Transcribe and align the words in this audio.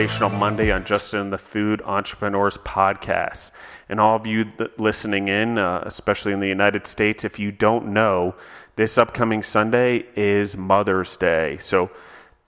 Motivational 0.00 0.38
Monday 0.38 0.72
on 0.72 0.82
Justin 0.86 1.28
the 1.28 1.36
Food 1.36 1.82
Entrepreneurs 1.84 2.56
podcast. 2.56 3.50
And 3.86 4.00
all 4.00 4.16
of 4.16 4.26
you 4.26 4.50
listening 4.78 5.28
in, 5.28 5.58
uh, 5.58 5.82
especially 5.84 6.32
in 6.32 6.40
the 6.40 6.48
United 6.48 6.86
States, 6.86 7.22
if 7.22 7.38
you 7.38 7.52
don't 7.52 7.92
know, 7.92 8.34
this 8.76 8.96
upcoming 8.96 9.42
Sunday 9.42 10.06
is 10.16 10.56
Mother's 10.56 11.18
Day. 11.18 11.58
So 11.60 11.90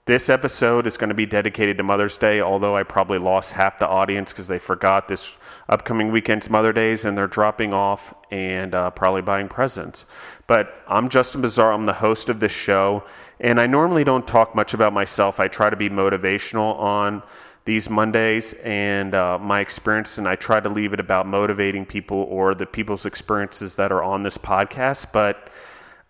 this 0.05 0.27
episode 0.27 0.85
is 0.85 0.97
going 0.97 1.09
to 1.09 1.15
be 1.15 1.25
dedicated 1.25 1.77
to 1.77 1.83
Mother's 1.83 2.17
Day, 2.17 2.41
although 2.41 2.75
I 2.75 2.83
probably 2.83 3.19
lost 3.19 3.53
half 3.53 3.79
the 3.79 3.87
audience 3.87 4.33
because 4.33 4.49
they 4.49 4.59
forgot 4.59 5.07
this 5.07 5.31
upcoming 5.69 6.11
weekend's 6.11 6.49
Mother 6.49 6.73
Days 6.73 7.05
and 7.05 7.17
they're 7.17 7.25
dropping 7.25 7.73
off 7.73 8.13
and 8.29 8.75
uh, 8.75 8.89
probably 8.89 9.21
buying 9.21 9.47
presents. 9.47 10.03
But 10.45 10.73
I'm 10.89 11.07
Justin 11.07 11.41
Bizzarro. 11.41 11.73
I'm 11.73 11.85
the 11.85 11.93
host 11.93 12.27
of 12.27 12.41
this 12.41 12.51
show, 12.51 13.05
and 13.39 13.61
I 13.61 13.65
normally 13.65 14.03
don't 14.03 14.27
talk 14.27 14.53
much 14.55 14.73
about 14.73 14.91
myself. 14.91 15.39
I 15.39 15.47
try 15.47 15.69
to 15.69 15.77
be 15.77 15.89
motivational 15.89 16.77
on 16.77 17.23
these 17.63 17.89
Mondays 17.89 18.51
and 18.61 19.15
uh, 19.15 19.39
my 19.39 19.61
experience, 19.61 20.17
and 20.17 20.27
I 20.27 20.35
try 20.35 20.59
to 20.59 20.67
leave 20.67 20.91
it 20.91 20.99
about 20.99 21.27
motivating 21.27 21.85
people 21.85 22.27
or 22.29 22.53
the 22.55 22.65
people's 22.65 23.05
experiences 23.05 23.75
that 23.75 23.89
are 23.93 24.03
on 24.03 24.23
this 24.23 24.37
podcast. 24.37 25.13
But 25.13 25.49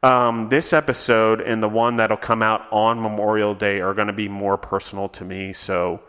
um, 0.04 0.50
this 0.50 0.74
episode 0.74 1.40
and 1.40 1.64
the 1.64 1.70
one 1.70 1.96
that'll 1.96 2.18
come 2.18 2.44
out 2.44 2.68
on 2.72 3.02
Memorial 3.02 3.56
Day 3.56 3.80
are 3.80 3.94
going 3.94 4.08
to 4.08 4.14
be 4.14 4.28
more 4.28 4.58
personal 4.58 5.08
to 5.10 5.24
me. 5.24 5.54
So 5.54 6.02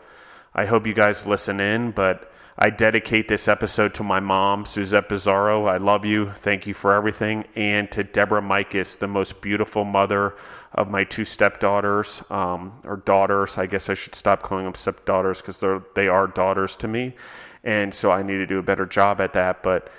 I 0.53 0.65
hope 0.65 0.85
you 0.85 0.93
guys 0.93 1.25
listen 1.25 1.61
in. 1.61 1.91
But 1.91 2.31
I 2.57 2.69
dedicate 2.69 3.27
this 3.27 3.47
episode 3.47 3.93
to 3.95 4.03
my 4.03 4.19
mom, 4.19 4.65
Suzette 4.65 5.09
Bizzarro. 5.09 5.69
I 5.69 5.77
love 5.77 6.05
you. 6.05 6.31
Thank 6.37 6.67
you 6.67 6.73
for 6.73 6.93
everything. 6.93 7.45
And 7.55 7.89
to 7.91 8.03
Deborah 8.03 8.41
Mikas, 8.41 8.99
the 8.99 9.07
most 9.07 9.41
beautiful 9.41 9.85
mother 9.85 10.35
of 10.73 10.89
my 10.89 11.05
two 11.05 11.23
stepdaughters, 11.23 12.21
um, 12.29 12.73
or 12.83 12.97
daughters. 12.97 13.57
I 13.57 13.65
guess 13.65 13.89
I 13.89 13.93
should 13.93 14.13
stop 14.13 14.43
calling 14.43 14.65
them 14.65 14.75
stepdaughters 14.75 15.39
because 15.39 15.57
they're, 15.57 15.81
they 15.95 16.09
are 16.09 16.27
daughters 16.27 16.75
to 16.77 16.89
me. 16.89 17.15
And 17.63 17.93
so 17.93 18.11
I 18.11 18.23
need 18.23 18.37
to 18.37 18.45
do 18.45 18.59
a 18.59 18.63
better 18.63 18.85
job 18.85 19.21
at 19.21 19.33
that. 19.33 19.63
But 19.63 19.89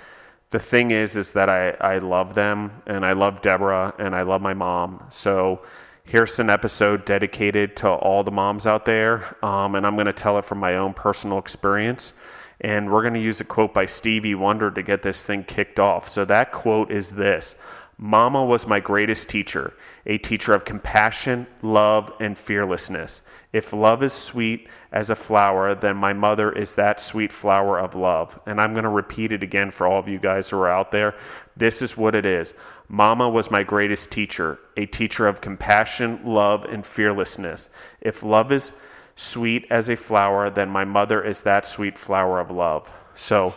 the 0.49 0.59
thing 0.59 0.91
is, 0.91 1.15
is 1.15 1.33
that 1.33 1.49
I, 1.49 1.71
I 1.71 1.97
love 1.97 2.33
them 2.33 2.81
and 2.85 3.05
I 3.05 3.13
love 3.13 3.41
Deborah 3.41 3.93
and 3.99 4.15
I 4.15 4.21
love 4.21 4.41
my 4.41 4.53
mom. 4.53 5.05
So 5.09 5.61
here's 6.03 6.39
an 6.39 6.49
episode 6.49 7.05
dedicated 7.05 7.75
to 7.77 7.89
all 7.89 8.23
the 8.23 8.31
moms 8.31 8.65
out 8.65 8.85
there. 8.85 9.35
Um, 9.43 9.75
and 9.75 9.85
I'm 9.85 9.95
going 9.95 10.07
to 10.07 10.13
tell 10.13 10.37
it 10.37 10.45
from 10.45 10.59
my 10.59 10.75
own 10.77 10.93
personal 10.93 11.37
experience. 11.37 12.13
And 12.61 12.91
we're 12.91 13.01
going 13.01 13.13
to 13.13 13.21
use 13.21 13.41
a 13.41 13.43
quote 13.43 13.73
by 13.73 13.85
Stevie 13.85 14.35
Wonder 14.35 14.71
to 14.71 14.81
get 14.81 15.01
this 15.01 15.23
thing 15.23 15.43
kicked 15.43 15.79
off. 15.79 16.09
So 16.09 16.25
that 16.25 16.51
quote 16.51 16.91
is 16.91 17.11
this 17.11 17.55
Mama 17.99 18.45
was 18.45 18.67
my 18.67 18.79
greatest 18.79 19.27
teacher, 19.27 19.73
a 20.05 20.19
teacher 20.19 20.53
of 20.53 20.65
compassion, 20.65 21.47
love, 21.63 22.11
and 22.19 22.37
fearlessness. 22.37 23.23
If 23.51 23.73
love 23.73 24.03
is 24.03 24.13
sweet 24.13 24.69
as 24.91 25.09
a 25.09 25.15
flower, 25.15 25.73
then 25.73 25.97
my 25.97 26.13
mother 26.13 26.51
is 26.51 26.75
that 26.75 27.01
sweet 27.01 27.31
flower 27.31 27.79
of 27.79 27.95
love. 27.95 28.39
And 28.45 28.61
I'm 28.61 28.73
going 28.73 28.83
to 28.83 28.89
repeat 28.89 29.31
it 29.31 29.41
again 29.41 29.71
for 29.71 29.87
all 29.87 29.99
of 29.99 30.07
you 30.07 30.19
guys 30.19 30.49
who 30.49 30.57
are 30.57 30.69
out 30.69 30.91
there. 30.91 31.15
This 31.55 31.81
is 31.81 31.97
what 31.97 32.13
it 32.13 32.25
is 32.25 32.53
Mama 32.87 33.27
was 33.27 33.51
my 33.51 33.63
greatest 33.63 34.11
teacher, 34.11 34.59
a 34.77 34.85
teacher 34.85 35.27
of 35.27 35.41
compassion, 35.41 36.21
love, 36.23 36.63
and 36.65 36.85
fearlessness. 36.85 37.69
If 37.99 38.23
love 38.23 38.51
is 38.51 38.71
sweet 39.15 39.65
as 39.69 39.89
a 39.89 39.95
flower, 39.95 40.49
then 40.49 40.69
my 40.69 40.85
mother 40.85 41.23
is 41.23 41.41
that 41.41 41.65
sweet 41.65 41.97
flower 41.97 42.39
of 42.39 42.51
love. 42.51 42.89
So, 43.15 43.55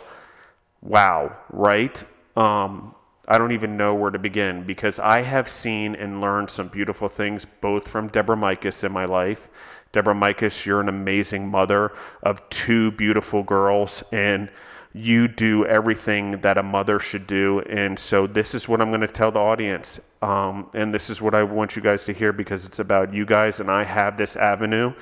wow, 0.81 1.37
right? 1.49 2.03
Um, 2.35 2.95
I 3.27 3.37
don't 3.37 3.51
even 3.51 3.77
know 3.77 3.93
where 3.93 4.11
to 4.11 4.19
begin 4.19 4.63
because 4.63 4.99
I 4.99 5.21
have 5.21 5.47
seen 5.47 5.95
and 5.95 6.21
learned 6.21 6.49
some 6.49 6.69
beautiful 6.69 7.07
things 7.07 7.45
both 7.61 7.87
from 7.87 8.07
Deborah 8.07 8.35
Mikas 8.35 8.83
in 8.83 8.91
my 8.91 9.05
life. 9.05 9.47
Deborah 9.91 10.15
Mikas, 10.15 10.65
you're 10.65 10.81
an 10.81 10.89
amazing 10.89 11.47
mother 11.47 11.91
of 12.23 12.47
two 12.49 12.91
beautiful 12.91 13.43
girls, 13.43 14.03
and 14.11 14.49
you 14.93 15.27
do 15.27 15.65
everything 15.65 16.41
that 16.41 16.57
a 16.57 16.63
mother 16.63 16.99
should 16.99 17.27
do. 17.27 17.59
And 17.61 17.99
so, 17.99 18.25
this 18.25 18.55
is 18.55 18.67
what 18.67 18.81
I'm 18.81 18.89
going 18.89 19.01
to 19.01 19.07
tell 19.07 19.31
the 19.31 19.39
audience. 19.39 19.99
Um, 20.21 20.69
and 20.73 20.93
this 20.93 21.09
is 21.09 21.21
what 21.21 21.35
I 21.35 21.43
want 21.43 21.75
you 21.75 21.81
guys 21.81 22.03
to 22.05 22.13
hear 22.13 22.31
because 22.31 22.65
it's 22.65 22.79
about 22.79 23.13
you 23.13 23.25
guys, 23.25 23.59
and 23.59 23.69
I 23.69 23.83
have 23.83 24.17
this 24.17 24.35
avenue 24.35 24.93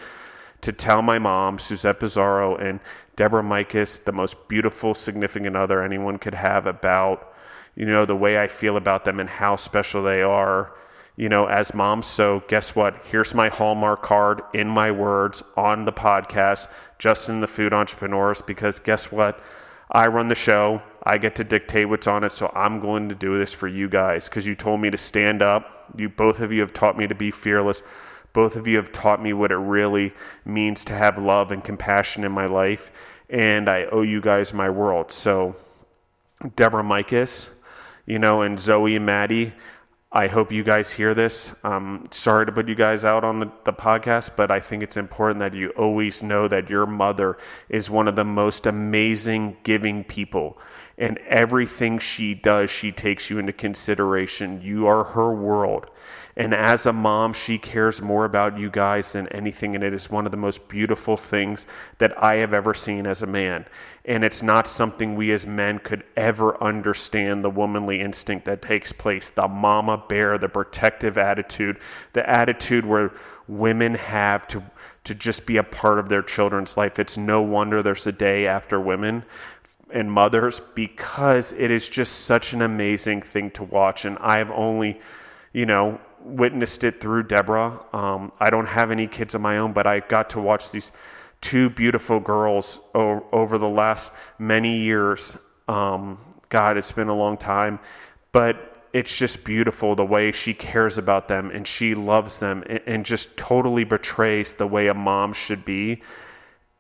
to 0.62 0.72
tell 0.74 1.02
my 1.02 1.20
mom, 1.20 1.60
Suzette 1.60 2.00
Bizzarro, 2.00 2.60
and 2.60 2.80
Deborah 3.16 3.44
Mikas, 3.44 4.04
the 4.04 4.12
most 4.12 4.48
beautiful 4.48 4.94
significant 4.94 5.56
other 5.56 5.82
anyone 5.82 6.18
could 6.18 6.34
have, 6.34 6.66
about 6.66 7.34
you 7.80 7.86
know 7.86 8.06
the 8.06 8.16
way 8.16 8.38
I 8.38 8.50
feel 8.50 8.76
about 8.76 9.06
them 9.06 9.22
and 9.22 9.30
how 9.30 9.56
special 9.56 10.04
they 10.04 10.22
are, 10.22 10.74
you 11.16 11.30
know, 11.30 11.46
as 11.46 11.74
moms. 11.74 12.08
So 12.08 12.44
guess 12.50 12.76
what? 12.76 12.94
Here's 13.06 13.34
my 13.34 13.48
Hallmark 13.48 14.04
card 14.04 14.42
in 14.54 14.68
my 14.68 14.92
words 14.92 15.44
on 15.56 15.86
the 15.86 15.94
podcast, 15.94 16.68
Justin 17.00 17.40
the 17.40 17.48
Food 17.48 17.72
Entrepreneurs, 17.72 18.42
because 18.42 18.80
guess 18.80 19.14
what? 19.14 19.42
I 19.90 20.08
run 20.08 20.28
the 20.28 20.36
show. 20.36 20.82
I 21.04 21.18
get 21.18 21.36
to 21.36 21.46
dictate 21.46 21.88
what's 21.88 22.06
on 22.06 22.26
it, 22.26 22.34
so 22.34 22.52
I'm 22.54 22.82
going 22.82 23.08
to 23.08 23.16
do 23.16 23.40
this 23.40 23.54
for 23.54 23.70
you 23.70 23.88
guys 23.88 24.26
because 24.26 24.46
you 24.46 24.56
told 24.56 24.82
me 24.82 24.90
to 24.90 24.98
stand 24.98 25.42
up. 25.42 25.90
You 25.96 26.10
both 26.10 26.42
of 26.42 26.52
you 26.52 26.60
have 26.60 26.74
taught 26.74 26.98
me 26.98 27.08
to 27.08 27.16
be 27.16 27.32
fearless. 27.32 27.82
Both 28.34 28.58
of 28.58 28.68
you 28.68 28.76
have 28.76 28.92
taught 28.92 29.24
me 29.24 29.32
what 29.32 29.54
it 29.54 29.58
really 29.58 30.14
means 30.44 30.84
to 30.86 30.94
have 30.94 31.18
love 31.18 31.54
and 31.54 31.64
compassion 31.64 32.26
in 32.26 32.34
my 32.34 32.46
life, 32.46 32.92
and 33.30 33.70
I 33.70 33.86
owe 33.86 34.02
you 34.02 34.20
guys 34.20 34.54
my 34.54 34.70
world. 34.70 35.14
So, 35.14 35.56
Deborah 36.58 36.84
Mikas, 36.84 37.48
you 38.10 38.18
know, 38.18 38.42
and 38.42 38.60
Zoe 38.60 38.96
and 38.96 39.06
Maddie, 39.06 39.54
I 40.12 40.26
hope 40.26 40.52
you 40.52 40.64
guys 40.64 40.92
hear 40.92 41.14
this. 41.14 41.52
Um, 41.64 42.08
sorry 42.10 42.48
to 42.48 42.52
put 42.52 42.68
you 42.68 42.74
guys 42.74 43.06
out 43.06 43.24
on 43.24 43.40
the, 43.40 43.52
the 43.66 43.72
podcast, 43.72 44.32
but 44.36 44.50
I 44.50 44.60
think 44.60 44.82
it's 44.82 44.98
important 44.98 45.40
that 45.42 45.54
you 45.54 45.70
always 45.78 46.24
know 46.24 46.48
that 46.48 46.72
your 46.72 46.88
mother 46.88 47.38
is 47.70 47.92
one 47.92 48.08
of 48.08 48.16
the 48.16 48.26
most 48.26 48.66
amazing 48.66 49.58
giving 49.64 50.04
people. 50.04 50.58
And 50.98 51.20
everything 51.28 52.00
she 52.00 52.34
does, 52.34 52.72
she 52.72 52.92
takes 52.92 53.30
you 53.30 53.38
into 53.38 53.54
consideration. 53.54 54.60
You 54.64 54.88
are 54.88 55.04
her 55.04 55.32
world. 55.32 55.86
And 56.36 56.54
as 56.56 56.88
a 56.88 56.94
mom, 56.94 57.34
she 57.34 57.60
cares 57.60 58.02
more 58.02 58.26
about 58.26 58.58
you 58.58 58.72
guys 58.72 59.12
than 59.12 59.28
anything. 59.28 59.76
And 59.76 59.84
it 59.84 59.94
is 59.94 60.10
one 60.10 60.26
of 60.26 60.32
the 60.32 60.38
most 60.38 60.68
beautiful 60.68 61.16
things 61.16 61.68
that 62.00 62.22
I 62.22 62.36
have 62.38 62.54
ever 62.54 62.74
seen 62.74 63.06
as 63.06 63.22
a 63.22 63.28
man. 63.28 63.66
And 64.10 64.24
it's 64.24 64.42
not 64.42 64.68
something 64.68 65.16
we 65.16 65.32
as 65.32 65.46
men 65.46 65.78
could 65.78 66.04
ever 66.18 66.62
understand 66.64 67.44
the 67.44 67.50
womanly 67.52 68.02
instinct 68.02 68.44
that 68.46 68.60
takes 68.60 68.92
place 68.92 69.30
the 69.30 69.48
mama 69.48 70.04
bear, 70.10 70.40
the 70.40 70.50
protective 70.50 71.16
attitude, 71.16 71.78
the 72.14 72.28
attitude 72.28 72.88
where 72.88 73.12
women 73.48 73.94
have 73.94 74.48
to, 74.48 74.64
to 75.04 75.14
just 75.14 75.46
be 75.46 75.58
a 75.58 75.64
part 75.64 76.00
of 76.00 76.10
their 76.10 76.24
children's 76.24 76.76
life. 76.76 76.98
It's 76.98 77.18
no 77.18 77.44
wonder 77.44 77.84
there's 77.84 78.08
a 78.08 78.12
day 78.12 78.48
after 78.48 78.82
women 78.82 79.26
and 79.92 80.12
mothers 80.12 80.60
because 80.74 81.52
it 81.54 81.70
is 81.70 81.88
just 81.88 82.22
such 82.22 82.54
an 82.54 82.64
amazing 82.64 83.22
thing 83.22 83.52
to 83.52 83.64
watch. 83.64 84.06
And 84.06 84.18
I've 84.18 84.50
only, 84.50 85.00
you 85.54 85.68
know, 85.68 86.02
witnessed 86.20 86.84
it 86.84 87.00
through 87.00 87.24
Deborah. 87.24 87.80
Um, 87.94 88.32
I 88.40 88.50
don't 88.50 88.66
have 88.66 88.90
any 88.90 89.06
kids 89.06 89.36
of 89.36 89.42
my 89.42 89.60
own, 89.60 89.72
but 89.72 89.86
I 89.86 90.00
got 90.00 90.32
to 90.32 90.40
watch 90.40 90.72
these 90.72 90.92
two 91.42 91.70
beautiful 91.70 92.20
girls 92.20 92.80
o- 92.94 93.26
over 93.32 93.58
the 93.58 93.70
last 93.70 94.12
many 94.38 94.80
years. 94.80 95.38
Um, 95.68 96.20
God, 96.50 96.78
it's 96.78 96.92
been 96.92 97.10
a 97.10 97.16
long 97.16 97.38
time, 97.38 97.80
but 98.32 98.88
it's 98.94 99.16
just 99.16 99.44
beautiful 99.44 99.96
the 99.96 100.06
way 100.06 100.32
she 100.32 100.54
cares 100.54 100.98
about 100.98 101.28
them 101.28 101.52
and 101.52 101.68
she 101.68 101.94
loves 101.94 102.40
them 102.40 102.64
and, 102.68 102.82
and 102.86 103.06
just 103.06 103.36
totally 103.38 103.84
betrays 103.84 104.56
the 104.56 104.66
way 104.68 104.88
a 104.88 104.94
mom 104.94 105.34
should 105.34 105.64
be 105.64 106.02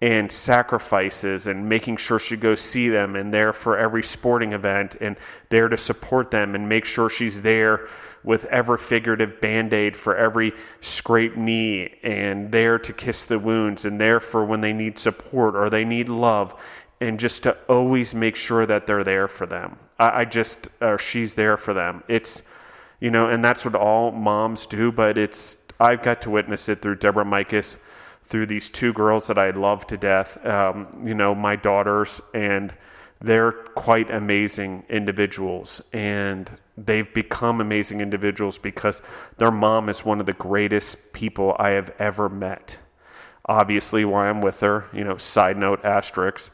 and 0.01 0.31
sacrifices 0.31 1.45
and 1.45 1.67
making 1.67 1.97
sure 1.97 2.17
she 2.17 2.37
goes 2.37 2.61
see 2.61 2.87
them 2.87 3.15
and 3.15 3.33
there 3.33 3.51
for 3.51 3.77
every 3.77 4.01
sporting 4.01 4.53
event 4.53 4.95
and 5.01 5.17
there 5.49 5.67
to 5.67 5.77
support 5.77 6.31
them 6.31 6.55
and 6.55 6.67
make 6.67 6.85
sure 6.85 7.09
she's 7.09 7.41
there 7.41 7.87
with 8.23 8.45
ever 8.45 8.77
figurative 8.77 9.39
band 9.39 9.73
aid 9.73 9.95
for 9.95 10.15
every 10.15 10.53
scraped 10.81 11.37
knee, 11.37 11.95
and 12.03 12.51
there 12.51 12.77
to 12.79 12.93
kiss 12.93 13.23
the 13.23 13.39
wounds, 13.39 13.85
and 13.85 13.99
there 13.99 14.19
for 14.19 14.43
when 14.45 14.61
they 14.61 14.73
need 14.73 14.99
support 14.99 15.55
or 15.55 15.69
they 15.69 15.85
need 15.85 16.09
love, 16.09 16.53
and 17.01 17.19
just 17.19 17.43
to 17.43 17.55
always 17.67 18.13
make 18.13 18.35
sure 18.35 18.65
that 18.65 18.85
they're 18.85 19.03
there 19.03 19.27
for 19.27 19.45
them. 19.45 19.77
I, 19.97 20.21
I 20.21 20.25
just, 20.25 20.67
or 20.81 20.97
she's 20.97 21.35
there 21.35 21.57
for 21.57 21.73
them. 21.73 22.03
It's, 22.07 22.41
you 22.99 23.09
know, 23.09 23.29
and 23.29 23.43
that's 23.43 23.63
what 23.63 23.75
all 23.75 24.11
moms 24.11 24.65
do, 24.65 24.91
but 24.91 25.17
it's, 25.17 25.57
I've 25.79 26.03
got 26.03 26.21
to 26.23 26.29
witness 26.29 26.67
it 26.67 26.81
through 26.81 26.95
Deborah 26.95 27.23
Mikas, 27.23 27.77
through 28.25 28.45
these 28.45 28.69
two 28.69 28.93
girls 28.93 29.27
that 29.27 29.37
I 29.37 29.51
love 29.51 29.87
to 29.87 29.97
death, 29.97 30.45
um, 30.45 30.87
you 31.03 31.13
know, 31.13 31.33
my 31.33 31.55
daughters, 31.55 32.21
and 32.33 32.73
they're 33.21 33.51
quite 33.51 34.09
amazing 34.09 34.83
individuals. 34.89 35.81
And 35.91 36.49
they've 36.77 37.13
become 37.13 37.61
amazing 37.61 38.01
individuals 38.01 38.57
because 38.57 39.01
their 39.37 39.51
mom 39.51 39.89
is 39.89 40.05
one 40.05 40.19
of 40.19 40.25
the 40.25 40.33
greatest 40.33 40.97
people 41.13 41.55
I 41.59 41.71
have 41.71 41.91
ever 41.99 42.29
met. 42.29 42.77
Obviously, 43.45 44.05
why 44.05 44.29
I'm 44.29 44.41
with 44.41 44.59
her, 44.61 44.85
you 44.93 45.03
know, 45.03 45.17
side 45.17 45.57
note, 45.57 45.83
asterisk. 45.83 46.51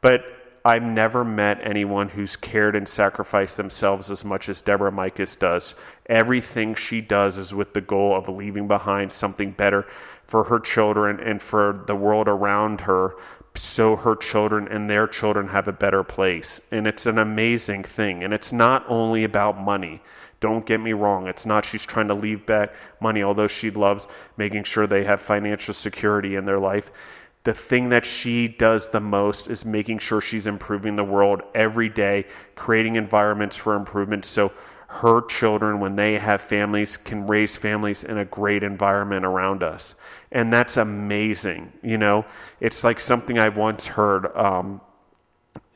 But 0.00 0.24
I've 0.64 0.82
never 0.82 1.24
met 1.24 1.60
anyone 1.62 2.08
who's 2.08 2.36
cared 2.36 2.74
and 2.74 2.88
sacrificed 2.88 3.56
themselves 3.56 4.10
as 4.10 4.24
much 4.24 4.48
as 4.48 4.60
Deborah 4.60 4.90
Mikas 4.90 5.38
does. 5.38 5.74
Everything 6.06 6.74
she 6.74 7.00
does 7.00 7.38
is 7.38 7.54
with 7.54 7.74
the 7.74 7.80
goal 7.80 8.16
of 8.16 8.28
leaving 8.28 8.66
behind 8.66 9.12
something 9.12 9.52
better 9.52 9.86
for 10.24 10.44
her 10.44 10.58
children 10.58 11.20
and 11.20 11.40
for 11.40 11.84
the 11.86 11.94
world 11.94 12.28
around 12.28 12.82
her 12.82 13.14
so 13.58 13.96
her 13.96 14.14
children 14.16 14.68
and 14.68 14.88
their 14.88 15.06
children 15.06 15.48
have 15.48 15.68
a 15.68 15.72
better 15.72 16.02
place. 16.02 16.60
And 16.70 16.86
it's 16.86 17.06
an 17.06 17.18
amazing 17.18 17.84
thing. 17.84 18.22
And 18.22 18.32
it's 18.32 18.52
not 18.52 18.84
only 18.88 19.24
about 19.24 19.60
money. 19.60 20.02
Don't 20.40 20.66
get 20.66 20.80
me 20.80 20.92
wrong. 20.92 21.26
It's 21.26 21.46
not 21.46 21.64
she's 21.64 21.84
trying 21.84 22.08
to 22.08 22.14
leave 22.14 22.46
back 22.46 22.72
money, 23.00 23.22
although 23.22 23.48
she 23.48 23.70
loves 23.70 24.06
making 24.36 24.64
sure 24.64 24.86
they 24.86 25.04
have 25.04 25.20
financial 25.20 25.74
security 25.74 26.36
in 26.36 26.44
their 26.44 26.60
life. 26.60 26.90
The 27.44 27.54
thing 27.54 27.88
that 27.88 28.04
she 28.04 28.46
does 28.46 28.88
the 28.88 29.00
most 29.00 29.48
is 29.48 29.64
making 29.64 29.98
sure 29.98 30.20
she's 30.20 30.46
improving 30.46 30.96
the 30.96 31.04
world 31.04 31.42
every 31.54 31.88
day, 31.88 32.26
creating 32.54 32.96
environments 32.96 33.56
for 33.56 33.74
improvement 33.74 34.24
so 34.24 34.52
her 34.88 35.20
children, 35.20 35.80
when 35.80 35.96
they 35.96 36.18
have 36.18 36.40
families, 36.40 36.96
can 36.96 37.26
raise 37.26 37.54
families 37.54 38.02
in 38.02 38.16
a 38.16 38.24
great 38.24 38.62
environment 38.62 39.26
around 39.26 39.62
us. 39.62 39.94
And 40.32 40.52
that's 40.52 40.78
amazing. 40.78 41.72
You 41.82 41.98
know, 41.98 42.24
it's 42.58 42.82
like 42.82 42.98
something 42.98 43.38
I 43.38 43.50
once 43.50 43.86
heard. 43.86 44.34
Um, 44.34 44.80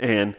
and 0.00 0.35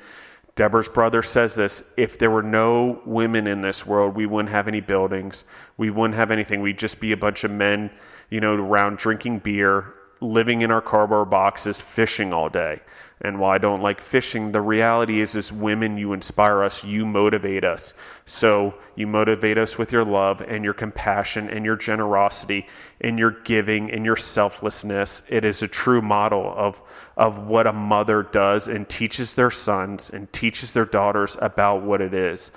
Deborah's 0.55 0.89
brother 0.89 1.21
says 1.21 1.53
this 1.53 1.83
if 1.97 2.17
there 2.17 2.31
were 2.31 2.43
no 2.43 3.01
women 3.05 3.45
in 3.45 3.61
this 3.61 3.85
world, 3.85 4.15
we 4.15 4.25
wouldn't 4.25 4.53
have 4.53 4.67
any 4.67 4.81
buildings. 4.81 5.43
We 5.77 5.91
wouldn't 5.91 6.15
have 6.15 6.31
anything. 6.31 6.61
We'd 6.61 6.79
just 6.79 6.99
be 6.99 7.11
a 7.11 7.17
bunch 7.17 7.43
of 7.43 7.51
men, 7.51 7.91
you 8.31 8.41
know, 8.41 8.55
around 8.55 8.97
drinking 8.97 9.39
beer, 9.39 9.93
living 10.21 10.61
in 10.61 10.71
our 10.71 10.81
cardboard 10.81 11.29
boxes, 11.29 11.81
fishing 11.81 12.31
all 12.33 12.49
day. 12.49 12.81
And 13.21 13.39
while 13.39 13.51
I 13.51 13.57
don't 13.57 13.81
like 13.81 14.01
fishing, 14.01 14.51
the 14.51 14.61
reality 14.61 15.21
is, 15.21 15.33
as 15.35 15.51
women, 15.51 15.97
you 15.97 16.11
inspire 16.11 16.61
us, 16.61 16.83
you 16.83 17.05
motivate 17.05 17.63
us. 17.63 17.93
So 18.25 18.73
you 18.95 19.07
motivate 19.07 19.57
us 19.57 19.77
with 19.77 19.93
your 19.93 20.03
love 20.03 20.41
and 20.41 20.63
your 20.63 20.73
compassion 20.73 21.49
and 21.49 21.63
your 21.63 21.77
generosity 21.77 22.67
and 22.99 23.17
your 23.17 23.31
giving 23.31 23.91
and 23.91 24.03
your 24.03 24.17
selflessness. 24.17 25.23
It 25.29 25.45
is 25.45 25.61
a 25.61 25.69
true 25.69 26.01
model 26.01 26.53
of, 26.55 26.81
of 27.15 27.47
what 27.47 27.65
a 27.65 27.73
mother 27.73 28.23
does 28.23 28.67
and 28.67 28.89
teaches 28.89 29.35
their 29.35 29.51
sons 29.51 30.09
and 30.09 30.31
teaches 30.33 30.73
their 30.73 30.85
daughters 30.85 31.37
about 31.39 31.83
what 31.83 32.01
it 32.01 32.13
is. 32.13 32.51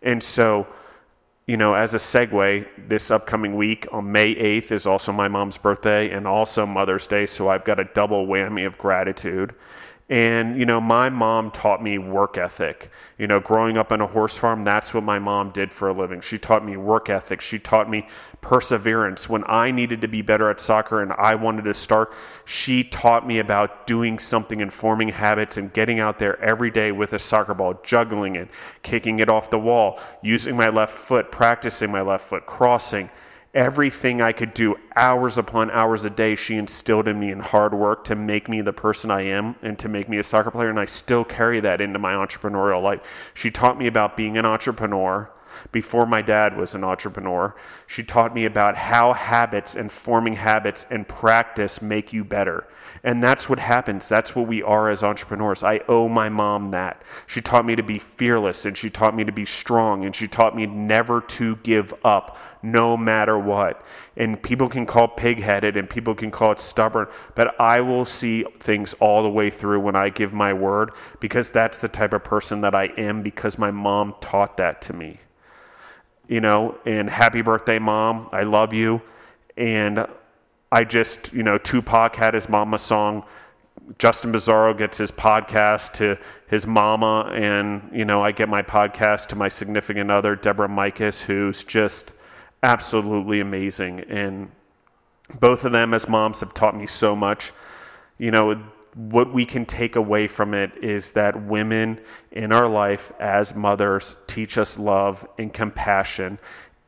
And 0.00 0.22
so, 0.22 0.66
you 1.46 1.56
know, 1.56 1.74
as 1.74 1.94
a 1.94 1.98
segue, 1.98 2.66
this 2.88 3.08
upcoming 3.08 3.54
week 3.54 3.86
on 3.92 4.10
May 4.10 4.34
8th 4.34 4.72
is 4.72 4.86
also 4.86 5.12
my 5.12 5.28
mom's 5.28 5.56
birthday 5.56 6.10
and 6.10 6.26
also 6.26 6.66
Mother's 6.66 7.06
Day. 7.06 7.24
So 7.24 7.48
I've 7.48 7.64
got 7.64 7.78
a 7.78 7.84
double 7.84 8.26
whammy 8.26 8.66
of 8.66 8.76
gratitude. 8.78 9.54
And, 10.08 10.56
you 10.56 10.66
know, 10.66 10.80
my 10.80 11.10
mom 11.10 11.50
taught 11.50 11.82
me 11.82 11.98
work 11.98 12.38
ethic. 12.38 12.92
You 13.18 13.26
know, 13.26 13.40
growing 13.40 13.76
up 13.76 13.90
on 13.90 14.00
a 14.00 14.06
horse 14.06 14.36
farm, 14.36 14.62
that's 14.62 14.94
what 14.94 15.02
my 15.02 15.18
mom 15.18 15.50
did 15.50 15.72
for 15.72 15.88
a 15.88 15.92
living. 15.92 16.20
She 16.20 16.38
taught 16.38 16.64
me 16.64 16.76
work 16.76 17.10
ethic. 17.10 17.40
She 17.40 17.58
taught 17.58 17.90
me 17.90 18.06
perseverance. 18.40 19.28
When 19.28 19.42
I 19.48 19.72
needed 19.72 20.02
to 20.02 20.08
be 20.08 20.22
better 20.22 20.48
at 20.48 20.60
soccer 20.60 21.02
and 21.02 21.12
I 21.12 21.34
wanted 21.34 21.64
to 21.64 21.74
start, 21.74 22.14
she 22.44 22.84
taught 22.84 23.26
me 23.26 23.40
about 23.40 23.88
doing 23.88 24.20
something 24.20 24.62
and 24.62 24.72
forming 24.72 25.08
habits 25.08 25.56
and 25.56 25.72
getting 25.72 25.98
out 25.98 26.20
there 26.20 26.40
every 26.40 26.70
day 26.70 26.92
with 26.92 27.12
a 27.12 27.18
soccer 27.18 27.54
ball, 27.54 27.80
juggling 27.82 28.36
it, 28.36 28.48
kicking 28.84 29.18
it 29.18 29.28
off 29.28 29.50
the 29.50 29.58
wall, 29.58 29.98
using 30.22 30.56
my 30.56 30.68
left 30.68 30.94
foot, 30.94 31.32
practicing 31.32 31.90
my 31.90 32.02
left 32.02 32.28
foot, 32.28 32.46
crossing 32.46 33.10
everything 33.56 34.20
I 34.20 34.32
could 34.32 34.52
do 34.52 34.76
hours 34.94 35.38
upon 35.38 35.70
hours 35.70 36.04
a 36.04 36.10
day, 36.10 36.36
she 36.36 36.56
instilled 36.56 37.08
in 37.08 37.18
me 37.18 37.32
in 37.32 37.40
hard 37.40 37.72
work 37.72 38.04
to 38.04 38.14
make 38.14 38.48
me 38.48 38.60
the 38.60 38.72
person 38.72 39.10
I 39.10 39.22
am 39.22 39.56
and 39.62 39.78
to 39.78 39.88
make 39.88 40.08
me 40.08 40.18
a 40.18 40.22
soccer 40.22 40.50
player. 40.50 40.68
And 40.68 40.78
I 40.78 40.84
still 40.84 41.24
carry 41.24 41.58
that 41.60 41.80
into 41.80 41.98
my 41.98 42.12
entrepreneurial 42.12 42.82
life. 42.82 43.00
She 43.32 43.50
taught 43.50 43.78
me 43.78 43.86
about 43.86 44.16
being 44.16 44.36
an 44.36 44.44
entrepreneur 44.44 45.30
before 45.72 46.06
my 46.06 46.22
dad 46.22 46.56
was 46.56 46.74
an 46.74 46.84
entrepreneur. 46.84 47.54
She 47.86 48.02
taught 48.02 48.34
me 48.34 48.44
about 48.44 48.76
how 48.76 49.12
habits 49.12 49.74
and 49.74 49.90
forming 49.90 50.34
habits 50.34 50.86
and 50.90 51.06
practice 51.06 51.82
make 51.82 52.12
you 52.12 52.24
better. 52.24 52.66
And 53.02 53.22
that's 53.22 53.48
what 53.48 53.58
happens. 53.58 54.08
That's 54.08 54.34
what 54.34 54.48
we 54.48 54.62
are 54.62 54.90
as 54.90 55.02
entrepreneurs. 55.02 55.62
I 55.62 55.80
owe 55.88 56.08
my 56.08 56.28
mom 56.28 56.70
that. 56.72 57.02
She 57.26 57.40
taught 57.40 57.66
me 57.66 57.76
to 57.76 57.82
be 57.82 57.98
fearless 57.98 58.64
and 58.64 58.76
she 58.76 58.90
taught 58.90 59.14
me 59.14 59.24
to 59.24 59.32
be 59.32 59.44
strong 59.44 60.04
and 60.04 60.14
she 60.14 60.28
taught 60.28 60.56
me 60.56 60.66
never 60.66 61.20
to 61.20 61.56
give 61.56 61.94
up 62.04 62.36
no 62.62 62.96
matter 62.96 63.38
what. 63.38 63.84
And 64.16 64.42
people 64.42 64.68
can 64.68 64.86
call 64.86 65.08
pig-headed 65.08 65.76
and 65.76 65.88
people 65.88 66.14
can 66.14 66.30
call 66.30 66.52
it 66.52 66.60
stubborn, 66.60 67.06
but 67.34 67.58
I 67.60 67.80
will 67.80 68.04
see 68.04 68.44
things 68.58 68.94
all 68.98 69.22
the 69.22 69.30
way 69.30 69.50
through 69.50 69.80
when 69.80 69.96
I 69.96 70.08
give 70.08 70.32
my 70.32 70.52
word 70.52 70.90
because 71.20 71.50
that's 71.50 71.78
the 71.78 71.88
type 71.88 72.12
of 72.12 72.24
person 72.24 72.60
that 72.62 72.74
I 72.74 72.86
am 72.98 73.22
because 73.22 73.58
my 73.58 73.70
mom 73.70 74.14
taught 74.20 74.56
that 74.56 74.82
to 74.82 74.92
me. 74.92 75.20
You 76.28 76.40
know, 76.40 76.76
and 76.84 77.08
happy 77.08 77.42
birthday 77.42 77.78
mom. 77.78 78.28
I 78.32 78.42
love 78.42 78.72
you. 78.72 79.00
And 79.56 80.06
I 80.72 80.84
just, 80.84 81.32
you 81.32 81.42
know, 81.42 81.58
Tupac 81.58 82.16
had 82.16 82.34
his 82.34 82.48
mama 82.48 82.78
song. 82.78 83.24
Justin 83.98 84.32
Bizzarro 84.32 84.76
gets 84.76 84.98
his 84.98 85.12
podcast 85.12 85.92
to 85.94 86.18
his 86.48 86.66
mama, 86.66 87.30
and, 87.32 87.88
you 87.92 88.04
know, 88.04 88.20
I 88.22 88.32
get 88.32 88.48
my 88.48 88.60
podcast 88.60 89.28
to 89.28 89.36
my 89.36 89.48
significant 89.48 90.10
other, 90.10 90.34
Deborah 90.34 90.68
Mikas, 90.68 91.20
who's 91.20 91.62
just 91.62 92.12
absolutely 92.64 93.38
amazing. 93.38 94.00
And 94.08 94.50
both 95.38 95.64
of 95.64 95.70
them, 95.70 95.94
as 95.94 96.08
moms, 96.08 96.40
have 96.40 96.52
taught 96.52 96.76
me 96.76 96.88
so 96.88 97.14
much. 97.14 97.52
You 98.18 98.32
know, 98.32 98.60
what 98.96 99.32
we 99.32 99.44
can 99.44 99.66
take 99.66 99.94
away 99.94 100.26
from 100.26 100.54
it 100.54 100.72
is 100.82 101.12
that 101.12 101.46
women 101.46 102.00
in 102.32 102.50
our 102.50 102.68
life 102.68 103.12
as 103.20 103.54
mothers 103.54 104.16
teach 104.26 104.58
us 104.58 104.78
love 104.78 105.28
and 105.38 105.52
compassion 105.52 106.38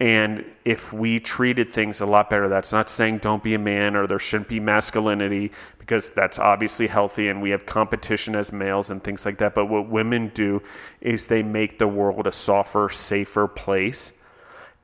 and 0.01 0.45
if 0.65 0.93
we 0.93 1.19
treated 1.19 1.71
things 1.71 2.01
a 2.01 2.07
lot 2.07 2.31
better, 2.31 2.49
that's 2.49 2.71
not 2.71 2.89
saying 2.89 3.19
don't 3.19 3.43
be 3.43 3.55
a 3.55 3.59
man 3.59 3.97
or 3.97 4.07
there 4.07 4.21
shouldn't 4.21 4.49
be 4.49 4.61
masculinity 4.61 5.51
because 5.81 6.11
that's 6.11 6.39
obviously 6.39 6.87
healthy 6.87 7.29
and 7.29 7.43
we 7.43 7.51
have 7.51 7.67
competition 7.67 8.37
as 8.37 8.53
males 8.53 8.91
and 8.91 9.03
things 9.03 9.25
like 9.25 9.39
that. 9.39 9.57
But 9.57 9.67
what 9.67 9.89
women 9.89 10.31
do 10.35 10.63
is 11.01 11.27
they 11.27 11.43
make 11.43 11.81
the 11.81 11.89
world 11.89 12.29
a 12.29 12.33
softer, 12.33 12.89
safer 12.89 13.49
place. 13.49 14.13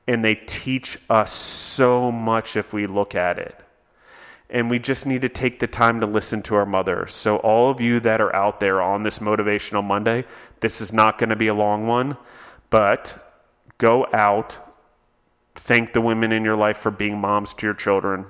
And 0.07 0.23
they 0.23 0.35
teach 0.35 0.99
us 1.09 1.31
so 1.33 2.11
much 2.11 2.57
if 2.57 2.73
we 2.73 2.85
look 2.85 3.15
at 3.15 3.39
it. 3.39 3.59
And 4.49 4.69
we 4.69 4.79
just 4.79 5.05
need 5.05 5.21
to 5.21 5.29
take 5.29 5.59
the 5.59 5.67
time 5.67 5.99
to 6.01 6.05
listen 6.05 6.41
to 6.43 6.55
our 6.55 6.65
mothers. 6.65 7.13
So, 7.13 7.37
all 7.37 7.69
of 7.69 7.81
you 7.81 7.99
that 8.01 8.21
are 8.21 8.35
out 8.35 8.59
there 8.59 8.81
on 8.81 9.03
this 9.03 9.19
Motivational 9.19 9.83
Monday, 9.83 10.25
this 10.59 10.81
is 10.81 10.93
not 10.93 11.17
going 11.17 11.29
to 11.29 11.35
be 11.35 11.47
a 11.47 11.53
long 11.53 11.87
one, 11.87 12.15
but 12.69 13.33
go 13.77 14.05
out 14.13 14.57
Thank 15.55 15.93
the 15.93 16.01
women 16.01 16.31
in 16.31 16.43
your 16.43 16.55
life 16.55 16.77
for 16.77 16.91
being 16.91 17.17
moms 17.17 17.53
to 17.55 17.65
your 17.65 17.73
children. 17.73 18.25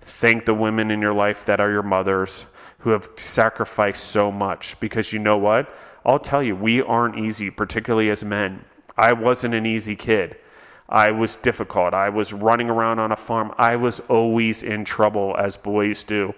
Thank 0.00 0.44
the 0.44 0.54
women 0.54 0.90
in 0.90 1.00
your 1.00 1.12
life 1.12 1.44
that 1.46 1.60
are 1.60 1.70
your 1.70 1.82
mothers 1.82 2.46
who 2.78 2.90
have 2.90 3.08
sacrificed 3.16 4.04
so 4.04 4.32
much. 4.32 4.78
Because 4.80 5.12
you 5.12 5.18
know 5.18 5.36
what? 5.36 5.72
I'll 6.04 6.18
tell 6.18 6.42
you, 6.42 6.56
we 6.56 6.82
aren't 6.82 7.18
easy, 7.18 7.50
particularly 7.50 8.10
as 8.10 8.24
men. 8.24 8.64
I 8.96 9.12
wasn't 9.12 9.54
an 9.54 9.66
easy 9.66 9.94
kid. 9.94 10.36
I 10.94 11.10
was 11.10 11.34
difficult. 11.36 11.92
I 11.92 12.08
was 12.08 12.32
running 12.32 12.70
around 12.70 13.00
on 13.00 13.10
a 13.10 13.16
farm. 13.16 13.52
I 13.58 13.74
was 13.74 13.98
always 14.08 14.62
in 14.62 14.84
trouble, 14.84 15.34
as 15.36 15.56
boys 15.56 16.04
do 16.04 16.32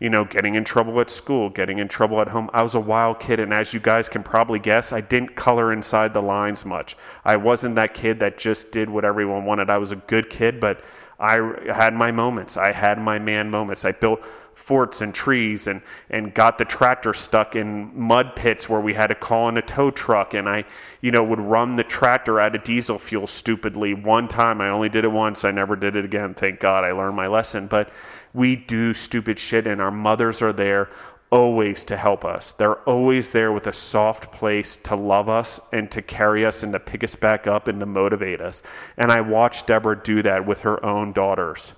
you 0.00 0.08
know, 0.08 0.24
getting 0.24 0.54
in 0.54 0.64
trouble 0.64 1.00
at 1.00 1.10
school, 1.10 1.50
getting 1.50 1.78
in 1.78 1.88
trouble 1.88 2.20
at 2.20 2.28
home. 2.28 2.48
I 2.52 2.62
was 2.62 2.74
a 2.74 2.80
wild 2.80 3.18
kid, 3.18 3.40
and 3.40 3.52
as 3.52 3.74
you 3.74 3.80
guys 3.80 4.08
can 4.08 4.22
probably 4.22 4.60
guess, 4.60 4.92
I 4.92 5.00
didn't 5.00 5.34
color 5.34 5.72
inside 5.72 6.14
the 6.14 6.22
lines 6.22 6.64
much. 6.64 6.96
I 7.24 7.36
wasn't 7.36 7.74
that 7.74 7.94
kid 7.94 8.20
that 8.20 8.38
just 8.38 8.70
did 8.70 8.88
what 8.88 9.04
everyone 9.04 9.44
wanted. 9.44 9.70
I 9.70 9.78
was 9.78 9.90
a 9.90 9.96
good 9.96 10.30
kid, 10.30 10.60
but 10.60 10.84
I 11.18 11.38
had 11.74 11.94
my 11.94 12.12
moments. 12.12 12.56
I 12.56 12.70
had 12.70 13.00
my 13.00 13.18
man 13.18 13.50
moments. 13.50 13.84
I 13.84 13.90
built 13.90 14.20
forts 14.68 15.00
and 15.00 15.14
trees 15.14 15.66
and, 15.66 15.80
and 16.10 16.34
got 16.34 16.58
the 16.58 16.64
tractor 16.66 17.14
stuck 17.14 17.56
in 17.56 17.90
mud 17.98 18.36
pits 18.36 18.68
where 18.68 18.82
we 18.82 18.92
had 18.92 19.06
to 19.06 19.14
call 19.14 19.48
in 19.48 19.56
a 19.56 19.62
tow 19.62 19.90
truck 19.90 20.34
and 20.34 20.46
I, 20.46 20.64
you 21.00 21.10
know, 21.10 21.24
would 21.24 21.40
run 21.40 21.76
the 21.76 21.84
tractor 21.84 22.38
out 22.38 22.54
of 22.54 22.64
diesel 22.64 22.98
fuel 22.98 23.26
stupidly. 23.26 23.94
One 23.94 24.28
time 24.28 24.60
I 24.60 24.68
only 24.68 24.90
did 24.90 25.06
it 25.06 25.10
once, 25.10 25.42
I 25.42 25.52
never 25.52 25.74
did 25.74 25.96
it 25.96 26.04
again. 26.04 26.34
Thank 26.34 26.60
God 26.60 26.84
I 26.84 26.92
learned 26.92 27.16
my 27.16 27.28
lesson. 27.28 27.66
But 27.66 27.88
we 28.34 28.56
do 28.56 28.92
stupid 28.92 29.38
shit 29.38 29.66
and 29.66 29.80
our 29.80 29.90
mothers 29.90 30.42
are 30.42 30.52
there 30.52 30.90
always 31.30 31.82
to 31.84 31.96
help 31.96 32.26
us. 32.26 32.52
They're 32.52 32.80
always 32.80 33.30
there 33.30 33.52
with 33.52 33.68
a 33.68 33.72
soft 33.72 34.32
place 34.32 34.78
to 34.84 34.96
love 34.96 35.30
us 35.30 35.60
and 35.72 35.90
to 35.92 36.02
carry 36.02 36.44
us 36.44 36.62
and 36.62 36.74
to 36.74 36.78
pick 36.78 37.02
us 37.02 37.14
back 37.14 37.46
up 37.46 37.68
and 37.68 37.80
to 37.80 37.86
motivate 37.86 38.42
us. 38.42 38.62
And 38.98 39.10
I 39.10 39.22
watched 39.22 39.66
Deborah 39.66 39.98
do 40.02 40.20
that 40.24 40.46
with 40.46 40.60
her 40.60 40.84
own 40.84 41.14
daughters. 41.14 41.72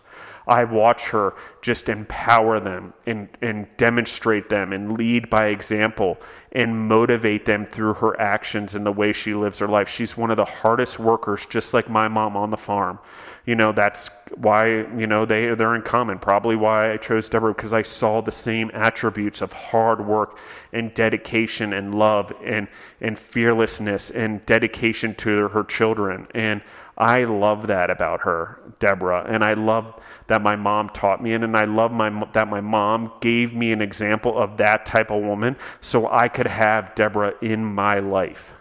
I 0.46 0.64
watch 0.64 1.04
her 1.08 1.34
just 1.62 1.88
empower 1.88 2.60
them 2.60 2.92
and, 3.06 3.28
and 3.42 3.66
demonstrate 3.76 4.48
them 4.48 4.72
and 4.72 4.96
lead 4.96 5.30
by 5.30 5.46
example 5.46 6.18
and 6.52 6.88
motivate 6.88 7.44
them 7.44 7.64
through 7.64 7.94
her 7.94 8.20
actions 8.20 8.74
and 8.74 8.84
the 8.84 8.92
way 8.92 9.12
she 9.12 9.34
lives 9.34 9.58
her 9.58 9.68
life. 9.68 9.88
She's 9.88 10.16
one 10.16 10.30
of 10.30 10.36
the 10.36 10.44
hardest 10.44 10.98
workers, 10.98 11.46
just 11.46 11.72
like 11.72 11.88
my 11.88 12.08
mom 12.08 12.36
on 12.36 12.50
the 12.50 12.56
farm. 12.56 12.98
You 13.46 13.54
know, 13.54 13.72
that's 13.72 14.10
why, 14.36 14.68
you 14.68 15.06
know, 15.06 15.24
they, 15.24 15.54
they're 15.54 15.74
in 15.74 15.82
common. 15.82 16.18
Probably 16.18 16.56
why 16.56 16.92
I 16.92 16.96
chose 16.96 17.28
Deborah, 17.28 17.54
because 17.54 17.72
I 17.72 17.82
saw 17.82 18.20
the 18.20 18.32
same 18.32 18.70
attributes 18.74 19.40
of 19.40 19.52
hard 19.52 20.04
work 20.04 20.38
and 20.72 20.92
dedication 20.94 21.72
and 21.72 21.94
love 21.94 22.32
and, 22.44 22.68
and 23.00 23.18
fearlessness 23.18 24.10
and 24.10 24.44
dedication 24.46 25.14
to 25.16 25.48
her 25.48 25.64
children. 25.64 26.26
And 26.34 26.62
I 27.00 27.24
love 27.24 27.68
that 27.68 27.88
about 27.88 28.20
her, 28.20 28.60
Deborah, 28.78 29.24
and 29.26 29.42
I 29.42 29.54
love 29.54 29.98
that 30.26 30.42
my 30.42 30.54
mom 30.54 30.90
taught 30.90 31.22
me, 31.22 31.32
and, 31.32 31.42
and 31.42 31.56
I 31.56 31.64
love 31.64 31.90
my 31.90 32.10
that 32.34 32.48
my 32.48 32.60
mom 32.60 33.14
gave 33.22 33.54
me 33.54 33.72
an 33.72 33.80
example 33.80 34.36
of 34.38 34.58
that 34.58 34.84
type 34.84 35.10
of 35.10 35.22
woman, 35.22 35.56
so 35.80 36.10
I 36.10 36.28
could 36.28 36.46
have 36.46 36.94
Deborah 36.94 37.32
in 37.40 37.64
my 37.64 38.00
life. 38.00 38.52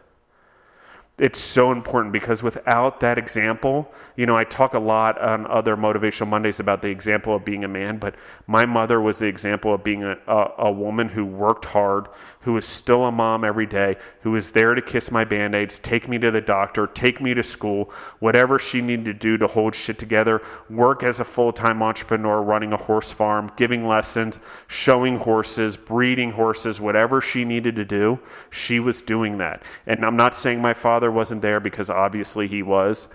It's 1.18 1.42
so 1.42 1.74
important 1.74 2.14
because 2.14 2.42
without 2.42 3.02
that 3.02 3.18
example, 3.18 3.94
you 4.16 4.26
know, 4.26 4.38
I 4.38 4.46
talk 4.46 4.74
a 4.74 4.80
lot 4.80 5.20
on 5.22 5.46
other 5.48 5.76
Motivational 5.76 6.30
Mondays 6.30 6.62
about 6.62 6.82
the 6.82 6.88
example 6.88 7.36
of 7.36 7.44
being 7.44 7.66
a 7.66 7.68
man, 7.68 7.98
but 7.98 8.16
my 8.48 8.66
mother 8.66 9.02
was 9.02 9.20
the 9.20 9.26
example 9.26 9.74
of 9.74 9.84
being 9.84 10.02
a, 10.06 10.18
a, 10.28 10.54
a 10.60 10.72
woman 10.72 11.10
who 11.10 11.26
worked 11.26 11.66
hard, 11.66 12.08
who 12.42 12.54
was 12.54 12.66
still 12.66 13.04
a 13.06 13.12
mom 13.12 13.44
every 13.44 13.66
day, 13.66 13.98
who 14.22 14.32
was 14.32 14.52
there 14.52 14.74
to 14.74 14.82
kiss 14.82 15.12
my 15.12 15.26
band 15.26 15.54
aids, 15.54 15.78
take 15.80 16.08
me 16.08 16.18
to 16.18 16.32
the 16.32 16.40
doctor, 16.40 16.88
take 16.88 17.20
me 17.20 17.34
to 17.34 17.44
school, 17.44 17.92
whatever 18.20 18.58
she 18.58 18.82
needed 18.82 19.06
to 19.06 19.14
do 19.14 19.38
to 19.38 19.46
hold 19.46 19.76
shit 19.76 20.00
together, 20.00 20.42
work 20.70 21.04
as 21.04 21.20
a 21.20 21.26
full 21.26 21.52
time 21.52 21.84
entrepreneur 21.84 22.42
running 22.42 22.72
a 22.72 22.78
horse 22.78 23.12
farm, 23.12 23.52
giving 23.58 23.86
lessons, 23.86 24.40
showing 24.68 25.18
horses, 25.18 25.76
breeding 25.76 26.32
horses, 26.32 26.80
whatever 26.80 27.20
she 27.20 27.44
needed 27.44 27.76
to 27.76 27.84
do, 27.84 28.18
she 28.50 28.80
was 28.80 29.02
doing 29.02 29.38
that. 29.40 29.62
And 29.86 30.06
I'm 30.06 30.16
not 30.16 30.36
saying 30.36 30.62
my 30.62 30.74
father 30.74 31.12
wasn't 31.12 31.42
there 31.42 31.60
because 31.60 31.90
obviously 31.90 32.48
he 32.48 32.64
was. 32.64 33.10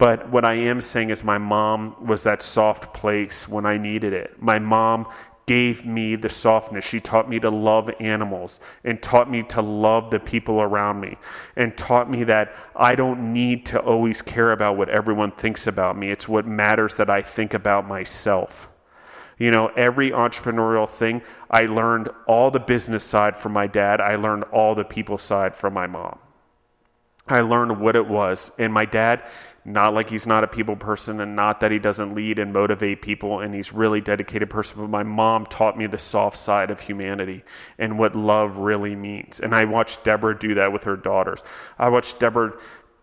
But 0.00 0.30
what 0.30 0.46
I 0.46 0.54
am 0.54 0.80
saying 0.80 1.10
is, 1.10 1.22
my 1.22 1.36
mom 1.36 2.06
was 2.06 2.22
that 2.22 2.42
soft 2.42 2.94
place 2.94 3.46
when 3.46 3.66
I 3.66 3.76
needed 3.76 4.14
it. 4.14 4.40
My 4.40 4.58
mom 4.58 5.06
gave 5.50 5.84
me 5.84 6.14
the 6.14 6.28
softness. 6.28 6.84
She 6.84 7.00
taught 7.00 7.28
me 7.28 7.40
to 7.40 7.50
love 7.50 7.90
animals 7.98 8.60
and 8.84 9.02
taught 9.02 9.28
me 9.28 9.42
to 9.48 9.60
love 9.60 10.12
the 10.12 10.20
people 10.20 10.62
around 10.62 11.00
me 11.00 11.16
and 11.56 11.76
taught 11.76 12.08
me 12.08 12.22
that 12.22 12.54
I 12.76 12.94
don't 12.94 13.32
need 13.32 13.66
to 13.66 13.80
always 13.80 14.22
care 14.22 14.52
about 14.52 14.76
what 14.76 14.88
everyone 14.88 15.32
thinks 15.32 15.66
about 15.66 15.98
me. 15.98 16.12
It's 16.12 16.28
what 16.28 16.46
matters 16.46 16.94
that 16.98 17.10
I 17.10 17.22
think 17.22 17.52
about 17.52 17.84
myself. 17.84 18.68
You 19.38 19.50
know, 19.50 19.72
every 19.76 20.12
entrepreneurial 20.12 20.88
thing, 20.88 21.20
I 21.50 21.62
learned 21.62 22.10
all 22.28 22.52
the 22.52 22.60
business 22.60 23.02
side 23.02 23.36
from 23.36 23.52
my 23.52 23.66
dad, 23.66 24.00
I 24.00 24.14
learned 24.14 24.44
all 24.52 24.76
the 24.76 24.84
people 24.84 25.18
side 25.18 25.56
from 25.56 25.74
my 25.74 25.88
mom. 25.88 26.20
I 27.26 27.40
learned 27.40 27.80
what 27.80 27.96
it 27.96 28.06
was. 28.06 28.52
And 28.56 28.72
my 28.72 28.84
dad, 28.84 29.24
not 29.72 29.94
like 29.94 30.10
he's 30.10 30.26
not 30.26 30.44
a 30.44 30.46
people 30.46 30.76
person 30.76 31.20
and 31.20 31.36
not 31.36 31.60
that 31.60 31.70
he 31.70 31.78
doesn't 31.78 32.14
lead 32.14 32.38
and 32.38 32.52
motivate 32.52 33.02
people 33.02 33.40
and 33.40 33.54
he's 33.54 33.72
really 33.72 34.00
dedicated 34.00 34.50
person 34.50 34.78
but 34.78 34.88
my 34.88 35.02
mom 35.02 35.46
taught 35.46 35.76
me 35.76 35.86
the 35.86 35.98
soft 35.98 36.36
side 36.36 36.70
of 36.70 36.80
humanity 36.80 37.42
and 37.78 37.98
what 37.98 38.14
love 38.14 38.56
really 38.56 38.96
means. 38.96 39.40
And 39.40 39.54
i 39.54 39.64
watched 39.64 40.04
deborah 40.04 40.38
do 40.38 40.54
that 40.54 40.72
with 40.72 40.84
her 40.84 40.96
daughters. 40.96 41.42
I 41.78 41.88
watched 41.88 42.18
deborah 42.20 42.52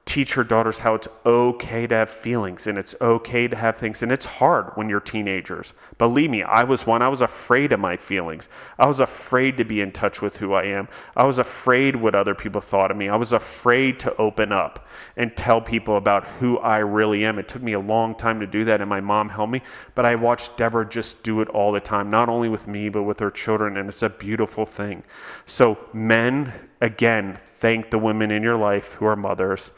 teach 0.08 0.34
her 0.34 0.44
daughters 0.44 0.80
how 0.80 0.96
it's 0.96 1.08
okay 1.26 1.86
to 1.86 1.94
have 1.94 2.10
feelings 2.10 2.66
and 2.66 2.78
it's 2.78 2.96
okay 3.02 3.48
to 3.48 3.56
have 3.56 3.78
things. 3.78 4.02
And 4.02 4.12
it's 4.12 4.26
hard 4.26 4.72
when 4.76 4.88
you're 4.88 5.02
teenagers. 5.02 5.74
Believe 5.98 6.30
me, 6.30 6.42
I 6.44 6.64
was 6.64 6.88
one. 6.88 7.02
I 7.02 7.10
was 7.10 7.22
afraid 7.22 7.74
of 7.74 7.80
my 7.80 7.98
feelings. 7.98 8.48
I 8.80 8.88
was 8.88 9.02
afraid 9.02 9.58
to 9.58 9.66
be 9.66 9.82
in 9.82 9.92
touch 9.92 10.22
with 10.22 10.38
who 10.38 10.54
I 10.54 10.64
am. 10.64 10.88
I 11.16 11.26
was 11.26 11.38
afraid 11.38 11.98
what 11.98 12.16
other 12.16 12.34
people 12.34 12.62
thought 12.62 12.90
of 12.90 12.98
me. 12.98 13.10
I 13.10 13.18
was 13.18 13.34
afraid 13.34 14.00
to 14.00 14.16
open 14.16 14.52
up 14.52 14.88
and 15.18 15.36
tell 15.36 15.60
people 15.60 15.98
about 15.98 16.26
who 16.26 16.58
I 16.60 16.78
really 16.78 17.26
am. 17.26 17.38
It 17.38 17.50
took 17.50 17.62
me 17.62 17.74
a 17.74 17.80
long 17.80 18.16
time 18.16 18.40
to 18.40 18.48
do 18.48 18.64
that, 18.66 18.80
and 18.80 18.90
my 18.90 19.02
mom 19.02 19.30
helped 19.30 19.52
me. 19.52 19.62
But 19.94 20.06
I 20.06 20.16
watched 20.16 20.58
Deborah 20.58 20.88
just 20.88 21.22
do 21.22 21.42
it 21.42 21.50
all 21.50 21.74
the 21.74 21.82
time, 21.82 22.10
not 22.10 22.30
only 22.30 22.48
with 22.48 22.66
me, 22.66 22.88
but 22.88 23.04
with 23.04 23.20
her 23.20 23.32
children. 23.32 23.76
And 23.76 23.90
it's 23.90 24.04
a 24.04 24.10
beautiful 24.10 24.66
thing. 24.66 25.04
So, 25.46 25.78
men, 25.92 26.54
again, 26.80 27.40
thank 27.58 27.92
the 27.92 28.00
women 28.00 28.32
in 28.32 28.42
your 28.42 28.58
life 28.58 28.94
who 28.94 29.06
are 29.06 29.16
mothers. 29.16 29.72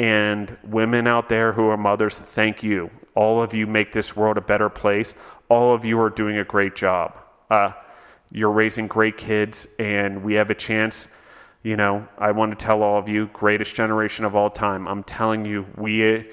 And 0.00 0.56
women 0.64 1.06
out 1.06 1.28
there 1.28 1.52
who 1.52 1.68
are 1.68 1.76
mothers, 1.76 2.18
thank 2.18 2.62
you. 2.62 2.90
All 3.14 3.42
of 3.42 3.52
you 3.52 3.66
make 3.66 3.92
this 3.92 4.16
world 4.16 4.38
a 4.38 4.40
better 4.40 4.70
place. 4.70 5.12
All 5.50 5.74
of 5.74 5.84
you 5.84 6.00
are 6.00 6.08
doing 6.08 6.38
a 6.38 6.44
great 6.44 6.74
job. 6.74 7.18
Uh, 7.50 7.72
you're 8.32 8.50
raising 8.50 8.86
great 8.86 9.18
kids, 9.18 9.68
and 9.78 10.24
we 10.24 10.32
have 10.34 10.48
a 10.48 10.54
chance. 10.54 11.06
You 11.62 11.76
know, 11.76 12.08
I 12.16 12.30
want 12.30 12.58
to 12.58 12.64
tell 12.64 12.82
all 12.82 12.98
of 12.98 13.10
you, 13.10 13.26
greatest 13.34 13.74
generation 13.74 14.24
of 14.24 14.34
all 14.34 14.48
time. 14.48 14.88
I'm 14.88 15.02
telling 15.02 15.44
you, 15.44 15.66
we 15.76 16.30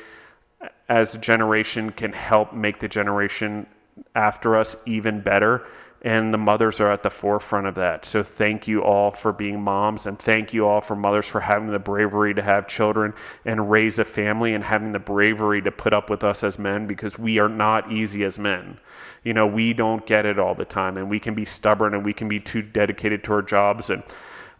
as 0.88 1.16
a 1.16 1.18
generation 1.18 1.92
can 1.92 2.14
help 2.14 2.54
make 2.54 2.80
the 2.80 2.88
generation 2.88 3.68
after 4.16 4.56
us 4.56 4.78
even 4.86 5.20
better 5.20 5.68
and 6.02 6.34
the 6.34 6.38
mothers 6.38 6.80
are 6.80 6.92
at 6.92 7.04
the 7.04 7.10
forefront 7.10 7.68
of 7.68 7.76
that. 7.76 8.06
So 8.06 8.24
thank 8.24 8.68
you 8.68 8.84
all 8.84 9.12
for 9.12 9.34
being 9.34 9.62
moms, 9.62 10.06
and 10.06 10.20
thank 10.20 10.54
you 10.54 10.68
all 10.68 10.82
for 10.82 10.96
mothers 10.96 11.28
for 11.28 11.42
having 11.42 11.72
the 11.72 11.80
bravery 11.80 12.34
to 12.34 12.42
have 12.42 12.68
children 12.68 13.14
and 13.46 13.72
raise 13.72 13.98
a 14.00 14.06
family, 14.06 14.54
and 14.54 14.64
having 14.64 14.92
the 14.92 15.00
bravery 15.00 15.62
to 15.62 15.72
put 15.72 15.94
up 15.94 16.10
with 16.10 16.24
us 16.24 16.44
as 16.44 16.60
men 16.60 16.88
because 16.88 17.18
we 17.18 17.40
are 17.40 17.50
not 17.50 17.92
easy 17.92 18.24
as 18.24 18.38
men. 18.38 18.80
You 19.24 19.34
know, 19.34 19.48
we 19.48 19.74
don't 19.74 20.06
get 20.06 20.26
it 20.26 20.40
all 20.40 20.56
the 20.56 20.66
time, 20.66 20.98
and 20.98 21.10
we 21.10 21.20
can 21.20 21.34
be 21.34 21.46
stubborn, 21.46 21.94
and 21.94 22.06
we 22.06 22.14
can 22.14 22.28
be 22.28 22.40
too 22.40 22.62
dedicated 22.62 23.24
to 23.26 23.34
our 23.34 23.42
jobs, 23.42 23.90
and 23.90 24.04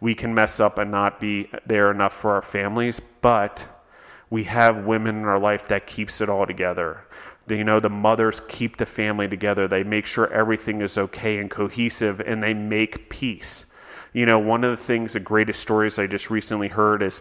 we 0.00 0.14
can 0.14 0.34
mess 0.34 0.60
up 0.60 0.78
and 0.78 0.90
not 0.90 1.20
be 1.20 1.50
there 1.66 1.90
enough 1.90 2.12
for 2.12 2.32
our 2.32 2.42
families, 2.42 3.00
but 3.20 3.64
we 4.30 4.44
have 4.44 4.84
women 4.84 5.18
in 5.18 5.24
our 5.24 5.38
life 5.38 5.68
that 5.68 5.86
keeps 5.86 6.20
it 6.20 6.28
all 6.28 6.46
together 6.46 7.04
you 7.50 7.64
know 7.64 7.80
the 7.80 7.88
mothers 7.88 8.40
keep 8.48 8.76
the 8.76 8.86
family 8.86 9.28
together. 9.28 9.68
They 9.68 9.82
make 9.82 10.06
sure 10.06 10.32
everything 10.32 10.80
is 10.80 10.98
okay 10.98 11.38
and 11.38 11.50
cohesive 11.50 12.20
and 12.20 12.42
they 12.42 12.54
make 12.54 13.08
peace. 13.08 13.64
You 14.12 14.26
know 14.26 14.38
one 14.38 14.64
of 14.64 14.76
the 14.76 14.82
things 14.82 15.12
the 15.12 15.20
greatest 15.20 15.60
stories 15.60 15.98
i 15.98 16.06
just 16.06 16.30
recently 16.30 16.68
heard 16.68 17.02
is 17.02 17.20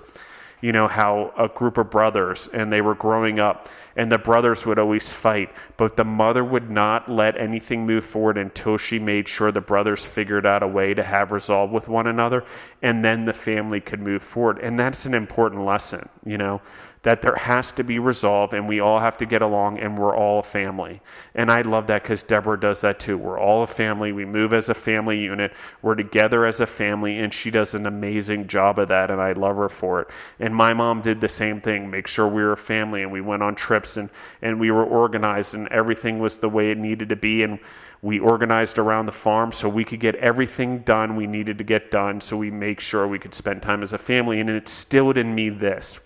you 0.62 0.72
know 0.72 0.88
how 0.88 1.32
a 1.38 1.48
group 1.48 1.78
of 1.78 1.90
brothers 1.90 2.50
and 2.54 2.72
they 2.72 2.82
were 2.82 2.96
growing 2.96 3.40
up 3.40 3.70
and 3.96 4.12
the 4.12 4.18
brothers 4.18 4.66
would 4.66 4.80
always 4.80 5.08
fight 5.08 5.50
but 5.78 5.96
the 5.96 6.04
mother 6.04 6.44
would 6.44 6.70
not 6.70 7.10
let 7.10 7.38
anything 7.38 7.86
move 7.86 8.06
forward 8.06 8.38
until 8.38 8.78
she 8.78 8.98
made 8.98 9.28
sure 9.28 9.52
the 9.52 9.62
brothers 9.62 10.04
figured 10.04 10.46
out 10.46 10.64
a 10.64 10.68
way 10.68 10.94
to 10.94 11.04
have 11.04 11.32
resolve 11.32 11.72
with 11.72 11.88
one 11.88 12.08
another 12.08 12.44
and 12.82 13.04
then 13.04 13.26
the 13.26 13.34
family 13.34 13.82
could 13.82 14.00
move 14.00 14.24
forward. 14.24 14.60
And 14.60 14.80
that's 14.80 15.06
an 15.06 15.14
important 15.14 15.64
lesson 15.64 16.10
you 16.26 16.38
know 16.38 16.62
that 17.08 17.22
there 17.22 17.38
has 17.38 17.72
to 17.72 17.86
be 17.86 18.00
resolve 18.00 18.52
and 18.52 18.68
we 18.68 18.82
all 18.82 19.00
have 19.00 19.18
to 19.18 19.26
get 19.26 19.42
along 19.42 19.80
and 19.80 19.98
we're 19.98 20.14
all 20.14 20.40
a 20.40 20.44
family. 20.44 21.02
And 21.34 21.50
I 21.50 21.62
love 21.62 21.88
that 21.88 22.04
because 22.04 22.22
Deborah 22.22 22.60
does 22.60 22.82
that 22.82 23.00
too. 23.00 23.18
We're 23.18 23.40
all 23.40 23.64
a 23.64 23.68
family. 23.68 24.12
We 24.12 24.26
move 24.26 24.52
as 24.52 24.68
a 24.68 24.74
family 24.74 25.18
unit. 25.18 25.54
We're 25.82 25.96
together 25.96 26.46
as 26.46 26.60
a 26.60 26.66
family 26.66 27.18
and 27.18 27.34
she 27.34 27.50
does 27.50 27.74
an 27.74 27.86
amazing 27.86 28.48
job 28.48 28.78
of 28.78 28.90
that 28.90 29.10
and 29.10 29.22
I 29.22 29.32
love 29.32 29.56
her 29.56 29.70
for 29.70 30.02
it. 30.02 30.10
And 30.42 30.54
my 30.54 30.74
mom 30.74 31.00
did 31.00 31.22
the 31.22 31.30
same 31.30 31.62
thing, 31.62 31.90
make 31.90 32.08
sure 32.08 32.28
we 32.28 32.44
were 32.44 32.52
a 32.52 32.58
family 32.58 33.04
and 33.04 33.12
we 33.14 33.22
went 33.22 33.42
on 33.42 33.56
trips 33.56 33.96
and, 33.96 34.10
and 34.42 34.60
we 34.60 34.70
were 34.70 34.84
organized 34.84 35.54
and 35.54 35.70
everything 35.70 36.20
was 36.20 36.36
the 36.36 36.50
way 36.50 36.72
it 36.72 36.78
needed 36.78 37.08
to 37.08 37.16
be. 37.16 37.42
And 37.42 37.58
we 38.02 38.20
organized 38.20 38.78
around 38.80 39.06
the 39.06 39.14
farm 39.14 39.54
so 39.54 39.70
we 39.70 39.86
could 39.86 40.02
get 40.02 40.16
everything 40.16 40.80
done 40.80 41.16
we 41.16 41.26
needed 41.26 41.58
to 41.60 41.64
get 41.64 41.90
done 41.90 42.20
so 42.20 42.36
we 42.36 42.52
make 42.52 42.82
sure 42.82 43.08
we 43.08 43.18
could 43.18 43.34
spend 43.34 43.62
time 43.62 43.82
as 43.82 43.94
a 43.94 43.98
family. 43.98 44.42
And 44.42 44.50
it 44.50 44.58
instilled 44.58 45.18
in 45.18 45.34
me 45.34 45.48
this 45.48 46.02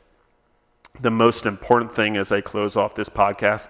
the 1.00 1.12
most 1.12 1.46
important 1.46 1.94
thing 1.94 2.18
as 2.18 2.32
I 2.32 2.42
close 2.42 2.76
off 2.76 2.96
this 2.96 3.10
podcast, 3.10 3.68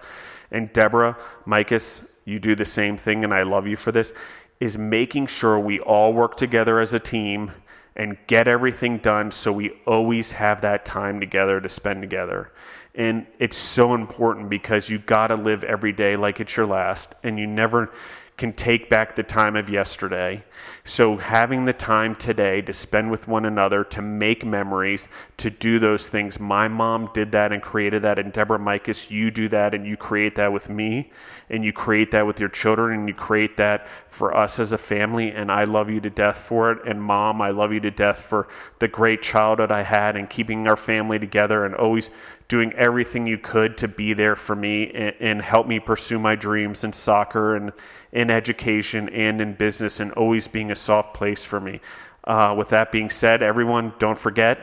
and 0.50 0.72
Deborah, 0.72 1.16
Mikas, 1.46 2.04
you 2.24 2.38
do 2.38 2.54
the 2.54 2.64
same 2.64 2.96
thing, 2.96 3.24
and 3.24 3.32
I 3.32 3.42
love 3.42 3.66
you 3.66 3.76
for 3.76 3.92
this, 3.92 4.12
is 4.60 4.78
making 4.78 5.26
sure 5.26 5.58
we 5.58 5.80
all 5.80 6.12
work 6.12 6.36
together 6.36 6.78
as 6.80 6.94
a 6.94 7.00
team 7.00 7.52
and 7.96 8.16
get 8.26 8.48
everything 8.48 8.98
done 8.98 9.30
so 9.30 9.52
we 9.52 9.70
always 9.86 10.32
have 10.32 10.60
that 10.62 10.84
time 10.84 11.20
together 11.20 11.60
to 11.60 11.68
spend 11.68 12.00
together. 12.00 12.52
And 12.94 13.26
it's 13.38 13.56
so 13.56 13.94
important 13.94 14.50
because 14.50 14.88
you 14.88 14.98
got 14.98 15.28
to 15.28 15.34
live 15.34 15.64
every 15.64 15.92
day 15.92 16.16
like 16.16 16.40
it's 16.40 16.56
your 16.56 16.66
last, 16.66 17.14
and 17.22 17.38
you 17.38 17.46
never 17.46 17.92
can 18.36 18.52
take 18.52 18.88
back 18.88 19.14
the 19.14 19.22
time 19.22 19.56
of 19.56 19.68
yesterday. 19.68 20.42
So, 20.84 21.16
having 21.16 21.64
the 21.64 21.72
time 21.72 22.16
today 22.16 22.62
to 22.62 22.72
spend 22.72 23.10
with 23.10 23.28
one 23.28 23.44
another, 23.44 23.84
to 23.84 24.02
make 24.02 24.44
memories, 24.44 25.06
to 25.36 25.50
do 25.50 25.78
those 25.78 26.08
things. 26.08 26.40
My 26.40 26.66
mom 26.66 27.10
did 27.12 27.30
that 27.32 27.52
and 27.52 27.62
created 27.62 28.02
that. 28.02 28.18
And 28.18 28.32
Deborah 28.32 28.58
Mikas, 28.58 29.10
you 29.10 29.30
do 29.30 29.48
that 29.50 29.74
and 29.74 29.86
you 29.86 29.96
create 29.96 30.34
that 30.36 30.52
with 30.52 30.68
me. 30.68 31.12
And 31.50 31.64
you 31.64 31.72
create 31.72 32.10
that 32.12 32.26
with 32.26 32.40
your 32.40 32.48
children. 32.48 33.00
And 33.00 33.08
you 33.08 33.14
create 33.14 33.58
that 33.58 33.86
for 34.08 34.36
us 34.36 34.58
as 34.58 34.72
a 34.72 34.78
family. 34.78 35.30
And 35.30 35.52
I 35.52 35.64
love 35.64 35.90
you 35.90 36.00
to 36.00 36.10
death 36.10 36.38
for 36.38 36.72
it. 36.72 36.78
And 36.86 37.02
mom, 37.02 37.40
I 37.42 37.50
love 37.50 37.72
you 37.72 37.80
to 37.80 37.90
death 37.90 38.18
for 38.18 38.48
the 38.78 38.88
great 38.88 39.22
childhood 39.22 39.70
I 39.70 39.82
had 39.82 40.16
and 40.16 40.28
keeping 40.28 40.66
our 40.66 40.76
family 40.76 41.18
together 41.18 41.64
and 41.64 41.74
always 41.74 42.10
doing 42.48 42.72
everything 42.74 43.26
you 43.26 43.38
could 43.38 43.78
to 43.78 43.88
be 43.88 44.12
there 44.12 44.36
for 44.36 44.56
me 44.56 44.90
and, 44.90 45.14
and 45.20 45.42
help 45.42 45.66
me 45.66 45.78
pursue 45.78 46.18
my 46.18 46.34
dreams 46.34 46.84
in 46.84 46.92
soccer 46.92 47.56
and 47.56 47.72
in 48.12 48.30
education 48.30 49.08
and 49.08 49.40
in 49.40 49.54
business 49.54 50.00
and 50.00 50.12
always 50.12 50.46
being 50.46 50.70
a 50.70 50.76
soft 50.76 51.14
place 51.14 51.42
for 51.42 51.60
me. 51.60 51.80
Uh, 52.24 52.54
with 52.56 52.68
that 52.68 52.92
being 52.92 53.10
said, 53.10 53.42
everyone, 53.42 53.92
don't 53.98 54.18
forget, 54.18 54.58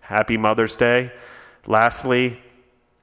happy 0.00 0.36
Mother's 0.36 0.76
Day. 0.76 1.12
Lastly, 1.66 2.38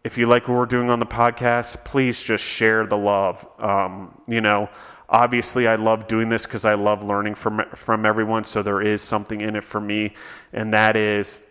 if 0.03 0.17
you 0.17 0.27
like 0.27 0.47
what 0.47 0.55
we're 0.55 0.65
doing 0.67 0.89
on 0.91 0.99
the 0.99 1.05
podcast, 1.05 1.83
please 1.83 2.21
just 2.21 2.43
share 2.43 2.85
the 2.85 2.97
love. 2.97 3.47
Um, 3.57 4.21
you 4.27 4.41
know, 4.41 4.69
obviously, 5.09 5.67
I 5.67 5.75
love 5.75 6.07
doing 6.07 6.29
this 6.29 6.43
because 6.43 6.65
I 6.65 6.75
love 6.75 7.03
learning 7.03 7.35
from 7.35 7.63
from 7.75 8.05
everyone. 8.05 8.43
So 8.43 8.61
there 8.61 8.81
is 8.81 9.01
something 9.01 9.41
in 9.41 9.55
it 9.55 9.63
for 9.63 9.81
me, 9.81 10.13
and 10.53 10.71
that 10.73 10.95
is 10.95 11.41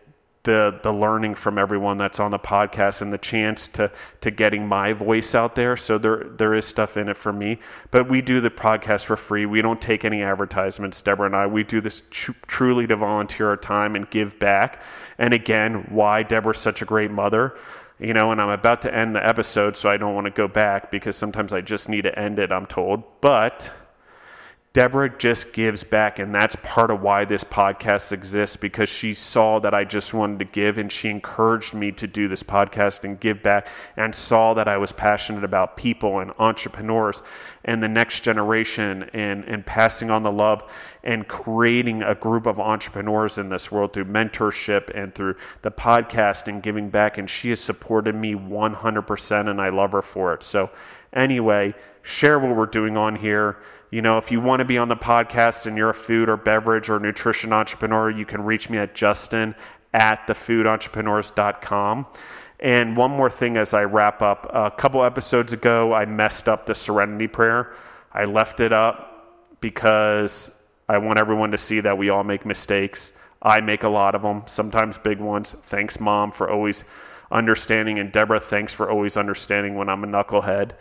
the 0.44 0.78
the 0.82 0.92
learning 0.92 1.34
from 1.34 1.58
everyone 1.58 1.96
that's 1.96 2.20
on 2.20 2.30
the 2.30 2.38
podcast 2.38 3.02
and 3.02 3.12
the 3.12 3.18
chance 3.18 3.66
to 3.68 3.90
to 4.20 4.30
getting 4.30 4.66
my 4.66 4.92
voice 4.92 5.34
out 5.34 5.54
there. 5.54 5.76
So 5.76 5.98
there 5.98 6.24
there 6.24 6.54
is 6.54 6.64
stuff 6.64 6.96
in 6.96 7.08
it 7.08 7.16
for 7.16 7.32
me. 7.32 7.58
But 7.90 8.08
we 8.08 8.20
do 8.20 8.40
the 8.40 8.50
podcast 8.50 9.04
for 9.04 9.16
free. 9.16 9.46
We 9.46 9.62
don't 9.62 9.80
take 9.80 10.04
any 10.04 10.22
advertisements. 10.22 11.02
Deborah 11.02 11.26
and 11.26 11.36
I 11.36 11.46
we 11.46 11.64
do 11.64 11.80
this 11.80 12.02
tr- 12.10 12.32
truly 12.46 12.86
to 12.86 12.96
volunteer 12.96 13.48
our 13.48 13.56
time 13.56 13.96
and 13.96 14.08
give 14.10 14.38
back. 14.38 14.80
And 15.18 15.34
again, 15.34 15.86
why 15.88 16.22
Deborah's 16.22 16.58
such 16.58 16.82
a 16.82 16.84
great 16.84 17.10
mother. 17.10 17.56
You 17.98 18.12
know, 18.12 18.32
and 18.32 18.40
I'm 18.40 18.50
about 18.50 18.82
to 18.82 18.94
end 18.94 19.14
the 19.14 19.24
episode, 19.24 19.76
so 19.76 19.88
I 19.88 19.96
don't 19.96 20.14
want 20.14 20.24
to 20.26 20.32
go 20.32 20.48
back 20.48 20.90
because 20.90 21.16
sometimes 21.16 21.52
I 21.52 21.60
just 21.60 21.88
need 21.88 22.02
to 22.02 22.18
end 22.18 22.40
it, 22.40 22.50
I'm 22.50 22.66
told. 22.66 23.04
But 23.20 23.70
Deborah 24.74 25.16
just 25.18 25.52
gives 25.52 25.84
back, 25.84 26.18
and 26.18 26.34
that's 26.34 26.56
part 26.64 26.90
of 26.90 27.00
why 27.00 27.24
this 27.24 27.44
podcast 27.44 28.10
exists 28.10 28.56
because 28.56 28.88
she 28.88 29.14
saw 29.14 29.60
that 29.60 29.72
I 29.72 29.84
just 29.84 30.12
wanted 30.12 30.40
to 30.40 30.44
give, 30.46 30.78
and 30.78 30.90
she 30.90 31.08
encouraged 31.10 31.74
me 31.74 31.92
to 31.92 32.08
do 32.08 32.26
this 32.26 32.42
podcast 32.42 33.04
and 33.04 33.20
give 33.20 33.40
back, 33.40 33.68
and 33.96 34.12
saw 34.12 34.52
that 34.54 34.66
I 34.66 34.76
was 34.76 34.90
passionate 34.90 35.44
about 35.44 35.76
people 35.76 36.18
and 36.18 36.32
entrepreneurs 36.40 37.22
and 37.64 37.84
the 37.84 37.88
next 37.88 38.22
generation, 38.24 39.08
and, 39.14 39.44
and 39.44 39.64
passing 39.64 40.10
on 40.10 40.24
the 40.24 40.32
love 40.32 40.68
and 41.04 41.28
creating 41.28 42.02
a 42.02 42.16
group 42.16 42.46
of 42.46 42.58
entrepreneurs 42.58 43.38
in 43.38 43.50
this 43.50 43.70
world 43.70 43.92
through 43.92 44.06
mentorship 44.06 44.90
and 44.92 45.14
through 45.14 45.36
the 45.62 45.70
podcast 45.70 46.48
and 46.48 46.64
giving 46.64 46.90
back. 46.90 47.16
And 47.16 47.30
she 47.30 47.50
has 47.50 47.60
supported 47.60 48.16
me 48.16 48.34
100%, 48.34 49.48
and 49.48 49.60
I 49.60 49.68
love 49.68 49.92
her 49.92 50.02
for 50.02 50.34
it. 50.34 50.42
So, 50.42 50.70
anyway, 51.12 51.74
share 52.02 52.40
what 52.40 52.56
we're 52.56 52.66
doing 52.66 52.96
on 52.96 53.14
here 53.14 53.58
you 53.90 54.02
know, 54.02 54.18
if 54.18 54.30
you 54.30 54.40
want 54.40 54.60
to 54.60 54.64
be 54.64 54.78
on 54.78 54.88
the 54.88 54.96
podcast 54.96 55.66
and 55.66 55.76
you're 55.76 55.90
a 55.90 55.94
food 55.94 56.28
or 56.28 56.36
beverage 56.36 56.90
or 56.90 56.98
nutrition 56.98 57.52
entrepreneur, 57.52 58.10
you 58.10 58.26
can 58.26 58.42
reach 58.42 58.68
me 58.68 58.78
at 58.78 58.94
justin 58.94 59.54
at 59.92 60.26
thefoodentrepreneurs.com. 60.26 62.06
And 62.60 62.96
one 62.96 63.10
more 63.10 63.30
thing 63.30 63.56
as 63.56 63.74
I 63.74 63.84
wrap 63.84 64.22
up. 64.22 64.50
A 64.52 64.70
couple 64.70 65.04
episodes 65.04 65.52
ago, 65.52 65.92
I 65.92 66.06
messed 66.06 66.48
up 66.48 66.66
the 66.66 66.74
serenity 66.74 67.26
prayer. 67.26 67.74
I 68.12 68.24
left 68.24 68.60
it 68.60 68.72
up 68.72 69.60
because 69.60 70.50
I 70.88 70.98
want 70.98 71.18
everyone 71.18 71.50
to 71.52 71.58
see 71.58 71.80
that 71.80 71.96
we 71.96 72.10
all 72.10 72.24
make 72.24 72.44
mistakes. 72.46 73.12
I 73.42 73.60
make 73.60 73.82
a 73.82 73.88
lot 73.88 74.14
of 74.14 74.22
them, 74.22 74.42
sometimes 74.46 74.98
big 74.98 75.20
ones. 75.20 75.54
Thanks, 75.66 76.00
Mom, 76.00 76.32
for 76.32 76.48
always 76.48 76.84
understanding. 77.30 77.98
And 77.98 78.10
Deborah, 78.10 78.40
thanks 78.40 78.72
for 78.72 78.90
always 78.90 79.16
understanding 79.16 79.74
when 79.74 79.88
I'm 79.88 80.02
a 80.04 80.06
knucklehead. 80.06 80.72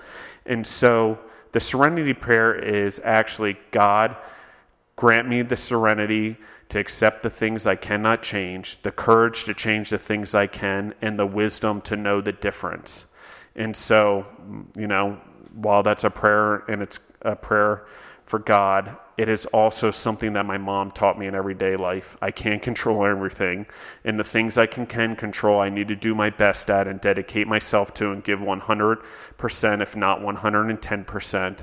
And 0.46 0.66
so, 0.66 1.20
the 1.54 1.60
serenity 1.60 2.14
prayer 2.14 2.54
is 2.54 3.00
actually 3.04 3.58
God, 3.72 4.18
grant 4.96 5.28
me 5.30 5.42
the 5.44 5.56
serenity 5.56 6.38
to 6.70 6.80
accept 6.80 7.24
the 7.24 7.30
things 7.30 7.66
I 7.68 7.76
cannot 7.76 8.24
change, 8.24 8.80
the 8.82 8.92
courage 8.92 9.46
to 9.46 9.54
change 9.54 9.92
the 9.92 9.98
things 9.98 10.36
I 10.36 10.48
can, 10.48 10.94
and 11.02 11.18
the 11.18 11.26
wisdom 11.26 11.82
to 11.82 11.96
know 11.96 12.20
the 12.20 12.32
difference. 12.32 13.06
And 13.56 13.78
so, 13.78 14.26
you 14.76 14.88
know, 14.88 15.20
while 15.54 15.84
that's 15.84 16.04
a 16.04 16.10
prayer 16.10 16.64
and 16.68 16.82
it's 16.82 17.00
a 17.24 17.36
prayer 17.36 17.86
for 18.26 18.40
God, 18.40 18.98
it 19.18 19.30
is 19.30 19.46
also 19.48 19.92
something 19.92 20.34
that 20.34 20.46
my 20.46 20.58
mom 20.58 20.92
taught 20.92 21.20
me 21.20 21.28
in 21.28 21.36
everyday 21.36 21.76
life. 21.76 22.18
I 22.22 22.32
can't 22.32 22.62
control 22.62 23.06
everything, 23.06 23.68
and 24.04 24.20
the 24.20 24.24
things 24.24 24.58
I 24.58 24.66
can, 24.66 24.88
can 24.88 25.16
control, 25.16 25.60
I 25.60 25.70
need 25.70 25.90
to 25.90 25.96
do 25.96 26.16
my 26.16 26.30
best 26.30 26.70
at 26.70 26.88
and 26.88 27.00
dedicate 27.00 27.48
myself 27.48 27.94
to 27.96 28.12
and 28.12 28.24
give 28.24 28.40
100%, 28.40 29.82
if 29.82 29.96
not 29.96 30.22
110%. 30.22 31.58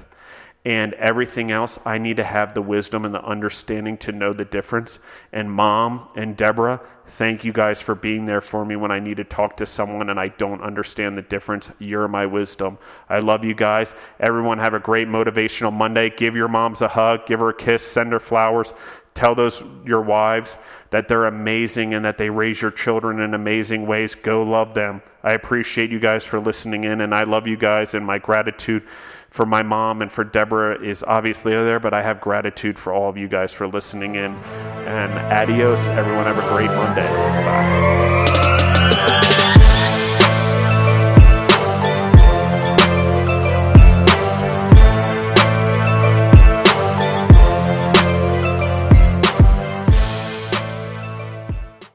And 0.62 0.92
everything 0.94 1.50
else, 1.50 1.78
I 1.86 1.96
need 1.96 2.18
to 2.18 2.24
have 2.24 2.52
the 2.52 2.60
wisdom 2.60 3.06
and 3.06 3.14
the 3.14 3.24
understanding 3.24 3.96
to 3.98 4.12
know 4.12 4.34
the 4.34 4.44
difference. 4.44 4.98
And 5.32 5.50
mom 5.50 6.08
and 6.16 6.36
Deborah, 6.36 6.82
thank 7.06 7.44
you 7.44 7.52
guys 7.52 7.80
for 7.80 7.94
being 7.94 8.26
there 8.26 8.42
for 8.42 8.66
me 8.66 8.76
when 8.76 8.90
I 8.90 8.98
need 8.98 9.16
to 9.16 9.24
talk 9.24 9.56
to 9.56 9.66
someone 9.66 10.10
and 10.10 10.20
I 10.20 10.28
don't 10.28 10.60
understand 10.60 11.16
the 11.16 11.22
difference. 11.22 11.70
You're 11.78 12.08
my 12.08 12.26
wisdom. 12.26 12.76
I 13.08 13.20
love 13.20 13.42
you 13.42 13.54
guys. 13.54 13.94
Everyone 14.18 14.58
have 14.58 14.74
a 14.74 14.78
great 14.78 15.08
motivational 15.08 15.72
Monday. 15.72 16.10
Give 16.10 16.36
your 16.36 16.48
moms 16.48 16.82
a 16.82 16.88
hug, 16.88 17.26
give 17.26 17.40
her 17.40 17.48
a 17.48 17.54
kiss, 17.54 17.82
send 17.82 18.12
her 18.12 18.20
flowers. 18.20 18.74
Tell 19.14 19.34
those 19.34 19.62
your 19.84 20.02
wives 20.02 20.56
that 20.90 21.08
they're 21.08 21.26
amazing 21.26 21.94
and 21.94 22.04
that 22.04 22.18
they 22.18 22.30
raise 22.30 22.60
your 22.60 22.70
children 22.70 23.20
in 23.20 23.32
amazing 23.34 23.86
ways. 23.86 24.14
Go 24.14 24.42
love 24.42 24.74
them. 24.74 25.02
I 25.22 25.32
appreciate 25.32 25.90
you 25.90 25.98
guys 25.98 26.24
for 26.24 26.38
listening 26.38 26.84
in 26.84 27.00
and 27.00 27.14
I 27.14 27.24
love 27.24 27.46
you 27.46 27.56
guys 27.56 27.94
and 27.94 28.06
my 28.06 28.18
gratitude 28.18 28.86
for 29.30 29.46
my 29.46 29.62
mom 29.62 30.02
and 30.02 30.10
for 30.10 30.24
Deborah 30.24 30.82
is 30.82 31.04
obviously 31.06 31.52
there, 31.52 31.80
but 31.80 31.94
I 31.94 32.02
have 32.02 32.20
gratitude 32.20 32.78
for 32.78 32.92
all 32.92 33.08
of 33.08 33.16
you 33.16 33.28
guys 33.28 33.52
for 33.52 33.66
listening 33.66 34.16
in. 34.16 34.34
And 34.86 35.12
adios, 35.32 35.80
everyone. 35.88 36.24
Have 36.24 36.38
a 36.38 36.48
great 36.48 36.66
Monday. 36.66 37.08
Bye. 37.08 38.39